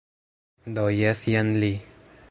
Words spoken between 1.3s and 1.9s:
jen li...